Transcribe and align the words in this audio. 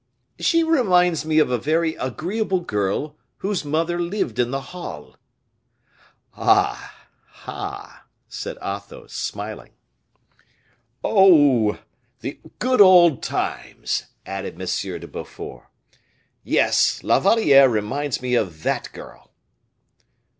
"She 0.39 0.63
reminds 0.63 1.25
me 1.25 1.37
of 1.37 1.51
a 1.51 1.59
very 1.59 1.93
agreeable 1.93 2.61
girl, 2.61 3.15
whose 3.37 3.63
mother 3.63 4.01
lived 4.01 4.39
in 4.39 4.49
the 4.49 4.59
Halles." 4.73 5.13
"Ah! 6.35 7.05
ah!" 7.45 8.05
said 8.27 8.57
Athos, 8.63 9.13
smiling. 9.13 9.73
"Oh! 11.03 11.77
the 12.21 12.39
good 12.57 12.81
old 12.81 13.21
times," 13.21 14.05
added 14.25 14.55
M. 14.59 14.67
de 14.67 15.07
Beaufort. 15.07 15.65
"Yes, 16.43 17.03
La 17.03 17.19
Valliere 17.19 17.69
reminds 17.69 18.23
me 18.23 18.33
of 18.33 18.63
that 18.63 18.91
girl." 18.93 19.31